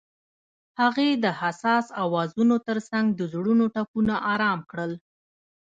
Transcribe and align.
هغې 0.79 1.09
د 1.23 1.25
حساس 1.41 1.85
اوازونو 2.03 2.55
ترڅنګ 2.67 3.05
د 3.19 3.21
زړونو 3.33 3.65
ټپونه 3.75 4.15
آرام 4.33 4.59
کړل. 4.71 4.91